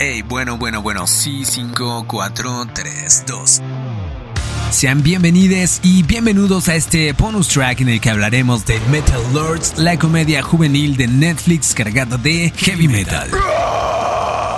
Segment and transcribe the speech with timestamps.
[0.00, 3.62] Hey, bueno, bueno, bueno, sí, 5, 4, 3, 2.
[4.70, 9.76] Sean bienvenidos y bienvenidos a este bonus track en el que hablaremos de Metal Lords,
[9.76, 13.28] la comedia juvenil de Netflix cargada de heavy metal.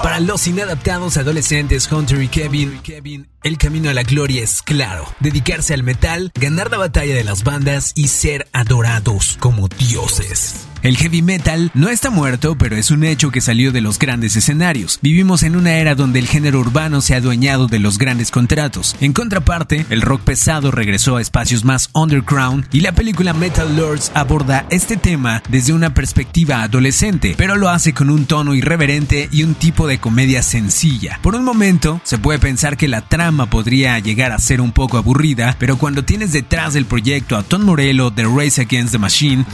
[0.02, 5.06] Para los inadaptados adolescentes Hunter y Kevin, el camino a la gloria es claro.
[5.20, 10.69] Dedicarse al metal, ganar la batalla de las bandas y ser adorados como dioses.
[10.82, 14.34] El heavy metal no está muerto, pero es un hecho que salió de los grandes
[14.36, 14.98] escenarios.
[15.02, 18.96] Vivimos en una era donde el género urbano se ha adueñado de los grandes contratos.
[19.00, 24.10] En contraparte, el rock pesado regresó a espacios más underground y la película Metal Lords
[24.14, 29.42] aborda este tema desde una perspectiva adolescente, pero lo hace con un tono irreverente y
[29.42, 31.18] un tipo de comedia sencilla.
[31.20, 34.96] Por un momento, se puede pensar que la trama podría llegar a ser un poco
[34.96, 39.44] aburrida, pero cuando tienes detrás del proyecto a Tom Morello de Race Against the Machine,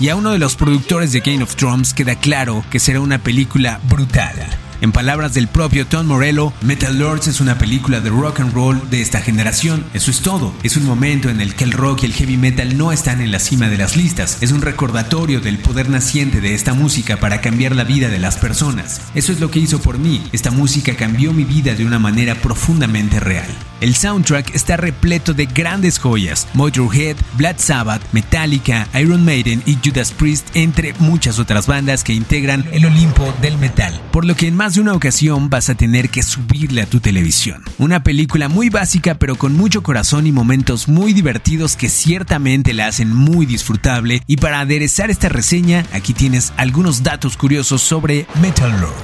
[0.00, 3.18] y a uno de los productores de Game of Thrones queda claro que será una
[3.18, 4.34] película brutal.
[4.80, 8.90] En palabras del propio Tom Morello, Metal Lords es una película de rock and roll
[8.90, 9.82] de esta generación.
[9.94, 10.52] Eso es todo.
[10.62, 13.32] Es un momento en el que el rock y el heavy metal no están en
[13.32, 14.36] la cima de las listas.
[14.42, 18.36] Es un recordatorio del poder naciente de esta música para cambiar la vida de las
[18.36, 19.00] personas.
[19.14, 20.22] Eso es lo que hizo por mí.
[20.32, 23.48] Esta música cambió mi vida de una manera profundamente real.
[23.84, 30.10] El soundtrack está repleto de grandes joyas, Motorhead, Black Sabbath, Metallica, Iron Maiden y Judas
[30.10, 34.56] Priest, entre muchas otras bandas que integran el Olimpo del metal, por lo que en
[34.56, 37.62] más de una ocasión vas a tener que subirle a tu televisión.
[37.76, 42.86] Una película muy básica pero con mucho corazón y momentos muy divertidos que ciertamente la
[42.86, 48.80] hacen muy disfrutable y para aderezar esta reseña aquí tienes algunos datos curiosos sobre Metal
[48.80, 49.03] Lords.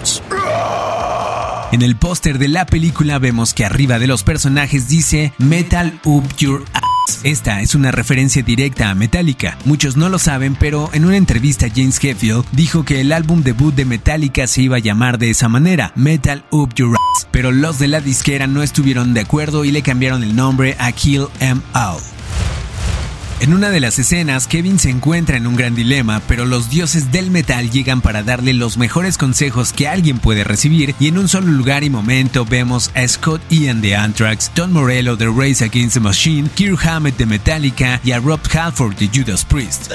[1.73, 6.25] En el póster de la película vemos que arriba de los personajes dice Metal Up
[6.37, 7.21] Your Ass.
[7.23, 9.57] Esta es una referencia directa a Metallica.
[9.65, 13.73] Muchos no lo saben, pero en una entrevista James Hetfield dijo que el álbum debut
[13.73, 17.29] de Metallica se iba a llamar de esa manera, Metal Up Your Ass.
[17.31, 20.91] Pero los de la disquera no estuvieron de acuerdo y le cambiaron el nombre a
[20.91, 22.01] Kill Em All.
[23.41, 27.11] En una de las escenas, Kevin se encuentra en un gran dilema, pero los dioses
[27.11, 31.27] del metal llegan para darle los mejores consejos que alguien puede recibir y en un
[31.27, 35.95] solo lugar y momento vemos a Scott Ian de Anthrax, Don Morello de Race Against
[35.95, 39.91] the Machine, Kirk Hammett de Metallica y a Rob Halford de Judas Priest.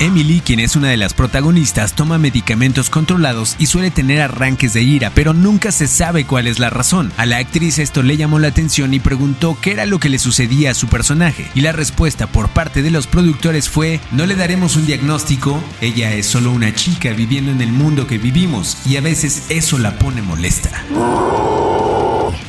[0.00, 4.82] Emily, quien es una de las protagonistas, toma medicamentos controlados y suele tener arranques de
[4.82, 7.12] ira, pero nunca se sabe cuál es la razón.
[7.16, 10.20] A la actriz esto le llamó la atención y preguntó qué era lo que le
[10.20, 14.36] sucedía a su personaje, y la respuesta por parte de los productores fue, no le
[14.36, 18.98] daremos un diagnóstico, ella es solo una chica viviendo en el mundo que vivimos, y
[18.98, 20.84] a veces eso la pone molesta.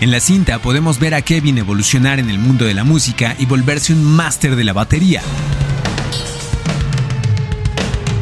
[0.01, 3.47] En la cinta podemos ver a Kevin evolucionar en el mundo de la música y
[3.47, 5.23] volverse un máster de la batería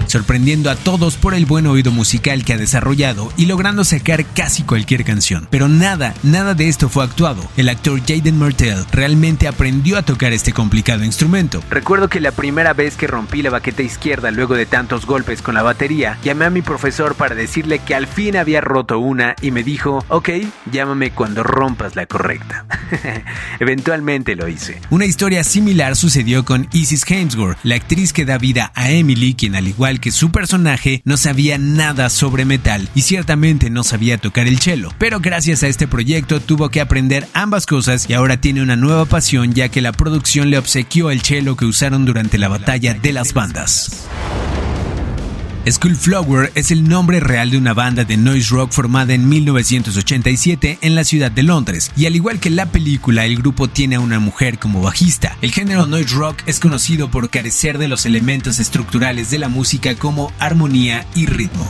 [0.07, 4.63] sorprendiendo a todos por el buen oído musical que ha desarrollado y logrando sacar casi
[4.63, 5.47] cualquier canción.
[5.49, 7.43] Pero nada, nada de esto fue actuado.
[7.57, 11.63] El actor Jaden Martell realmente aprendió a tocar este complicado instrumento.
[11.69, 15.55] Recuerdo que la primera vez que rompí la baqueta izquierda luego de tantos golpes con
[15.55, 19.51] la batería, llamé a mi profesor para decirle que al fin había roto una y
[19.51, 20.29] me dijo, ok,
[20.71, 22.65] llámame cuando rompas la correcta.
[23.59, 24.81] Eventualmente lo hice.
[24.89, 29.55] Una historia similar sucedió con Isis Hemsworth, la actriz que da vida a Emily, quien
[29.55, 34.47] al igual que su personaje no sabía nada sobre metal y ciertamente no sabía tocar
[34.47, 38.61] el cello, pero gracias a este proyecto tuvo que aprender ambas cosas y ahora tiene
[38.61, 42.47] una nueva pasión ya que la producción le obsequió el cello que usaron durante la
[42.47, 44.07] batalla de las bandas.
[45.69, 50.95] Skullflower es el nombre real de una banda de noise rock formada en 1987 en
[50.95, 54.19] la ciudad de Londres, y al igual que la película, el grupo tiene a una
[54.19, 55.37] mujer como bajista.
[55.41, 59.95] El género noise rock es conocido por carecer de los elementos estructurales de la música
[59.95, 61.67] como armonía y ritmo.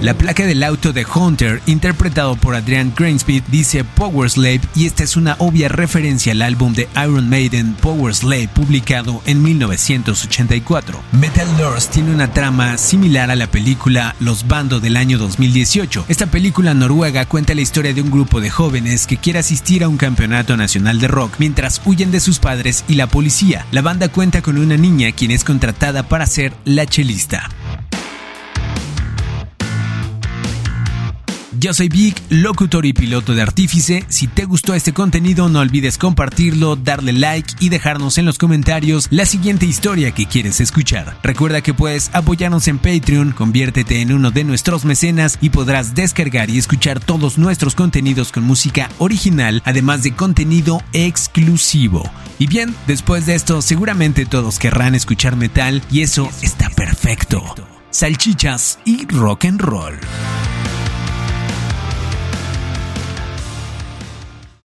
[0.00, 5.02] La placa del auto de Hunter, interpretado por Adrian Grainspeed, dice Power Slave y esta
[5.02, 11.00] es una obvia referencia al álbum de Iron Maiden Power Slave publicado en 1984.
[11.10, 16.04] Metal Lords tiene una trama similar a la película Los Bandos del año 2018.
[16.06, 19.88] Esta película noruega cuenta la historia de un grupo de jóvenes que quiere asistir a
[19.88, 23.66] un campeonato nacional de rock mientras huyen de sus padres y la policía.
[23.72, 27.48] La banda cuenta con una niña quien es contratada para ser la chelista.
[31.60, 34.04] Yo soy Vic, locutor y piloto de Artífice.
[34.08, 39.08] Si te gustó este contenido, no olvides compartirlo, darle like y dejarnos en los comentarios
[39.10, 41.18] la siguiente historia que quieres escuchar.
[41.20, 46.48] Recuerda que puedes apoyarnos en Patreon, conviértete en uno de nuestros mecenas y podrás descargar
[46.48, 52.08] y escuchar todos nuestros contenidos con música original, además de contenido exclusivo.
[52.38, 57.42] Y bien, después de esto, seguramente todos querrán escuchar metal y eso está perfecto.
[57.90, 59.98] Salchichas y rock and roll.